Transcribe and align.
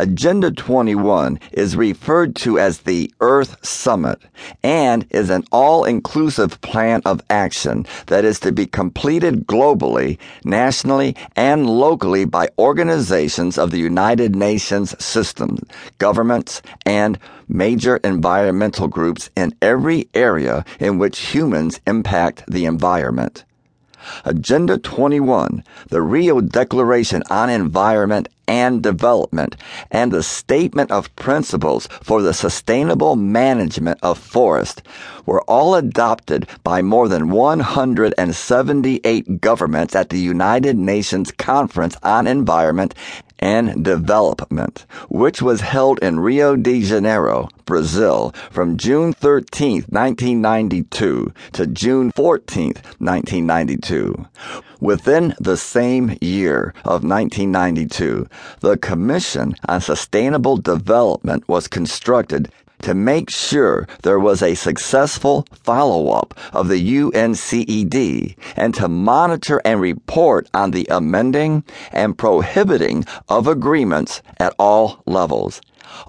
Agenda 0.00 0.50
21 0.50 1.38
is 1.52 1.76
referred 1.76 2.34
to 2.34 2.58
as 2.58 2.78
the 2.78 3.12
Earth 3.20 3.62
Summit 3.62 4.18
and 4.62 5.06
is 5.10 5.28
an 5.28 5.44
all-inclusive 5.52 6.58
plan 6.62 7.02
of 7.04 7.20
action 7.28 7.84
that 8.06 8.24
is 8.24 8.40
to 8.40 8.50
be 8.50 8.64
completed 8.64 9.46
globally, 9.46 10.18
nationally, 10.42 11.14
and 11.36 11.68
locally 11.68 12.24
by 12.24 12.48
organizations 12.58 13.58
of 13.58 13.72
the 13.72 13.78
United 13.78 14.34
Nations 14.34 14.96
system, 15.04 15.58
governments, 15.98 16.62
and 16.86 17.18
major 17.46 17.98
environmental 17.98 18.88
groups 18.88 19.28
in 19.36 19.54
every 19.60 20.08
area 20.14 20.64
in 20.78 20.96
which 20.96 21.34
humans 21.34 21.78
impact 21.86 22.42
the 22.48 22.64
environment. 22.64 23.44
Agenda 24.24 24.78
21, 24.78 25.62
the 25.88 26.00
Rio 26.00 26.40
Declaration 26.40 27.22
on 27.28 27.50
Environment 27.50 28.28
and 28.50 28.82
Development, 28.82 29.56
and 29.92 30.10
the 30.10 30.24
Statement 30.24 30.90
of 30.90 31.14
Principles 31.14 31.86
for 32.02 32.20
the 32.20 32.34
Sustainable 32.34 33.14
Management 33.14 34.00
of 34.02 34.18
Forest 34.18 34.82
were 35.24 35.42
all 35.42 35.76
adopted 35.76 36.48
by 36.64 36.82
more 36.82 37.06
than 37.06 37.30
178 37.30 39.40
governments 39.40 39.94
at 39.94 40.08
the 40.08 40.18
United 40.18 40.76
Nations 40.76 41.30
Conference 41.30 41.96
on 42.02 42.26
Environment 42.26 42.92
and 43.38 43.84
Development, 43.84 44.84
which 45.08 45.40
was 45.40 45.60
held 45.60 46.00
in 46.00 46.18
Rio 46.18 46.56
de 46.56 46.82
Janeiro, 46.82 47.48
Brazil, 47.66 48.34
from 48.50 48.76
June 48.76 49.12
13, 49.12 49.84
1992 49.88 51.32
to 51.52 51.66
June 51.68 52.10
14, 52.16 52.72
1992. 52.98 54.26
Within 54.80 55.34
the 55.38 55.58
same 55.58 56.16
year 56.22 56.72
of 56.86 57.04
1992, 57.04 58.26
the 58.60 58.78
Commission 58.78 59.54
on 59.68 59.82
Sustainable 59.82 60.56
Development 60.56 61.46
was 61.46 61.68
constructed 61.68 62.50
to 62.80 62.94
make 62.94 63.28
sure 63.28 63.86
there 64.04 64.18
was 64.18 64.42
a 64.42 64.54
successful 64.54 65.46
follow 65.52 66.12
up 66.12 66.32
of 66.54 66.68
the 66.68 66.78
UNCED 66.78 68.36
and 68.56 68.74
to 68.74 68.88
monitor 68.88 69.60
and 69.66 69.82
report 69.82 70.48
on 70.54 70.70
the 70.70 70.86
amending 70.90 71.62
and 71.92 72.16
prohibiting 72.16 73.04
of 73.28 73.46
agreements 73.46 74.22
at 74.38 74.54
all 74.58 75.02
levels 75.06 75.60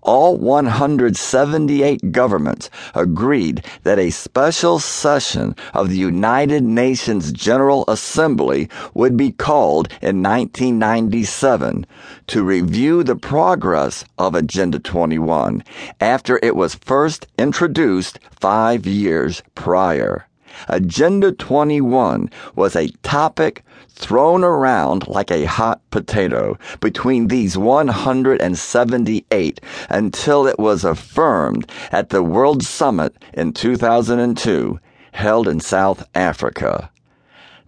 all 0.03 0.37
178 0.37 2.11
governments 2.11 2.69
agreed 2.95 3.65
that 3.83 3.99
a 3.99 4.09
special 4.09 4.79
session 4.79 5.55
of 5.73 5.89
the 5.89 5.97
United 5.97 6.63
Nations 6.63 7.31
General 7.31 7.85
Assembly 7.87 8.69
would 8.93 9.15
be 9.15 9.31
called 9.31 9.87
in 10.01 10.21
1997 10.23 11.85
to 12.27 12.43
review 12.43 13.03
the 13.03 13.15
progress 13.15 14.03
of 14.17 14.35
Agenda 14.35 14.79
21 14.79 15.63
after 15.99 16.39
it 16.41 16.55
was 16.55 16.75
first 16.75 17.27
introduced 17.37 18.19
five 18.39 18.85
years 18.85 19.41
prior. 19.55 20.27
Agenda 20.67 21.31
21 21.31 22.29
was 22.55 22.75
a 22.75 22.89
topic 23.03 23.63
thrown 23.89 24.43
around 24.43 25.07
like 25.07 25.31
a 25.31 25.45
hot 25.45 25.79
potato 25.91 26.57
between 26.79 27.27
these 27.27 27.55
178 27.57 29.61
until 29.89 30.47
it 30.47 30.59
was 30.59 30.83
affirmed 30.83 31.69
at 31.91 32.09
the 32.09 32.23
World 32.23 32.63
Summit 32.63 33.15
in 33.33 33.53
2002 33.53 34.79
held 35.11 35.47
in 35.47 35.59
South 35.59 36.03
Africa. 36.15 36.89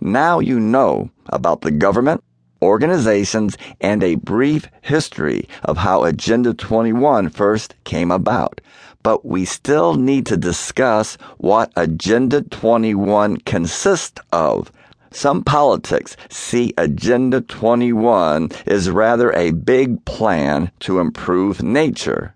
Now 0.02 0.40
you 0.40 0.60
know 0.60 1.12
about 1.28 1.62
the 1.62 1.72
government, 1.72 2.24
organizations, 2.62 3.58
and 3.80 4.04
a 4.04 4.16
brief 4.16 4.68
history 4.82 5.48
of 5.64 5.78
how 5.78 6.04
Agenda 6.04 6.54
21 6.54 7.30
first 7.30 7.76
came 7.84 8.12
about. 8.12 8.60
But 9.04 9.26
we 9.26 9.46
still 9.46 9.96
need 9.96 10.26
to 10.28 10.38
discuss 10.38 11.18
what 11.38 11.72
Agenda 11.76 12.42
21 12.42 13.38
consists 13.38 14.22
of. 14.32 14.72
Some 15.12 15.44
politics 15.44 16.18
see 16.30 16.74
Agenda 16.78 17.42
21 17.42 18.50
is 18.66 18.90
rather 18.90 19.32
a 19.34 19.52
big 19.52 20.04
plan 20.06 20.72
to 20.80 21.00
improve 21.00 21.62
nature. 21.62 22.34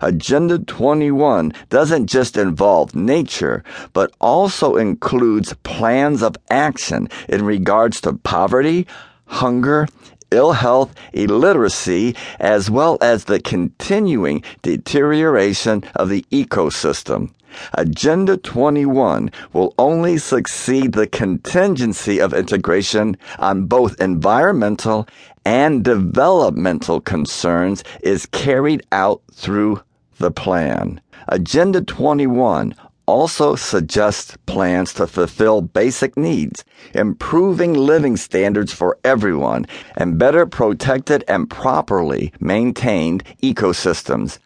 Agenda 0.00 0.58
21 0.58 1.52
doesn't 1.68 2.06
just 2.06 2.36
involve 2.36 2.94
nature, 2.94 3.62
but 3.92 4.12
also 4.20 4.76
includes 4.76 5.52
plans 5.64 6.22
of 6.22 6.36
action 6.48 7.08
in 7.28 7.44
regards 7.44 8.00
to 8.02 8.12
poverty, 8.12 8.86
hunger, 9.26 9.88
ill 10.34 10.52
health, 10.52 10.94
illiteracy, 11.12 12.14
as 12.40 12.70
well 12.70 12.98
as 13.00 13.24
the 13.24 13.40
continuing 13.40 14.42
deterioration 14.62 15.82
of 15.94 16.08
the 16.08 16.24
ecosystem. 16.30 17.30
Agenda 17.74 18.36
21 18.36 19.30
will 19.52 19.74
only 19.78 20.18
succeed 20.18 20.92
the 20.92 21.06
contingency 21.06 22.20
of 22.20 22.34
integration 22.34 23.16
on 23.38 23.66
both 23.66 24.00
environmental 24.00 25.06
and 25.44 25.84
developmental 25.84 27.00
concerns 27.00 27.84
is 28.02 28.26
carried 28.26 28.82
out 28.92 29.22
through 29.32 29.80
the 30.18 30.30
plan. 30.30 31.00
Agenda 31.28 31.80
21 31.80 32.74
also 33.06 33.54
suggests 33.54 34.36
plans 34.46 34.94
to 34.94 35.06
fulfill 35.06 35.60
basic 35.60 36.16
needs, 36.16 36.64
improving 36.94 37.74
living 37.74 38.16
standards 38.16 38.72
for 38.72 38.98
everyone, 39.04 39.66
and 39.96 40.18
better 40.18 40.46
protected 40.46 41.24
and 41.28 41.50
properly 41.50 42.32
maintained 42.40 43.22
ecosystems. 43.42 44.38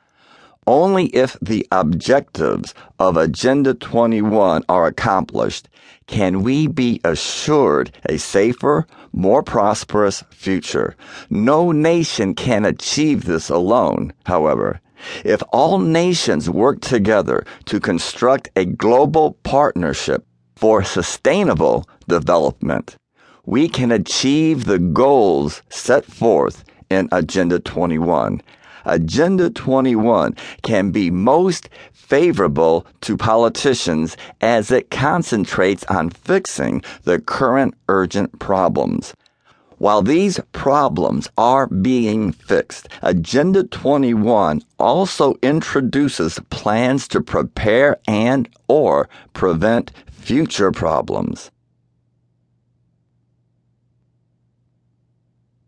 Only 0.67 1.07
if 1.07 1.37
the 1.41 1.67
objectives 1.73 2.75
of 2.99 3.17
Agenda 3.17 3.73
21 3.73 4.65
are 4.69 4.87
accomplished 4.87 5.69
can 6.07 6.43
we 6.43 6.67
be 6.67 7.01
assured 7.05 7.91
a 8.09 8.19
safer, 8.19 8.87
more 9.13 9.43
prosperous 9.43 10.25
future. 10.31 10.97
No 11.31 11.71
nation 11.71 12.35
can 12.35 12.65
achieve 12.65 13.25
this 13.25 13.49
alone, 13.49 14.13
however. 14.25 14.81
If 15.25 15.43
all 15.53 15.79
nations 15.79 16.51
work 16.51 16.81
together 16.81 17.45
to 17.67 17.81
construct 17.81 18.49
a 18.57 18.65
global 18.65 19.35
partnership 19.43 20.27
for 20.57 20.83
sustainable 20.83 21.85
development, 22.09 22.97
we 23.47 23.69
can 23.69 23.93
achieve 23.93 24.65
the 24.65 24.79
goals 24.79 25.63
set 25.69 26.05
forth 26.05 26.65
in 26.91 27.09
Agenda 27.13 27.59
21. 27.59 28.43
Agenda 28.85 29.51
21 29.51 30.35
can 30.63 30.91
be 30.91 31.11
most 31.11 31.69
favorable 31.93 32.87
to 33.03 33.17
politicians 33.17 34.17
as 34.41 34.71
it 34.71 34.91
concentrates 34.91 35.85
on 35.85 36.09
fixing 36.09 36.83
the 37.05 37.21
current 37.21 37.75
urgent 37.89 38.39
problems. 38.39 39.15
While 39.79 40.03
these 40.03 40.41
problems 40.53 41.29
are 41.39 41.69
being 41.69 42.33
fixed, 42.33 42.89
Agenda 43.01 43.63
21 43.63 44.63
also 44.79 45.37
introduces 45.41 46.41
plans 46.51 47.07
to 47.09 47.21
prepare 47.21 47.99
and 48.09 48.49
or 48.67 49.09
prevent 49.35 49.93
future 50.11 50.73
problems. 50.73 51.53